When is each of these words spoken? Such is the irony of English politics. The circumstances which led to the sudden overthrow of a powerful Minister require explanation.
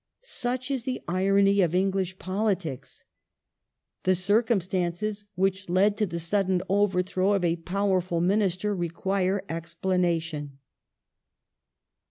Such 0.23 0.71
is 0.71 0.83
the 0.83 1.03
irony 1.07 1.61
of 1.61 1.75
English 1.75 2.17
politics. 2.17 3.03
The 4.01 4.15
circumstances 4.15 5.25
which 5.35 5.69
led 5.69 5.95
to 5.97 6.07
the 6.07 6.19
sudden 6.19 6.63
overthrow 6.67 7.33
of 7.33 7.43
a 7.45 7.57
powerful 7.57 8.19
Minister 8.19 8.75
require 8.75 9.43
explanation. 9.47 10.57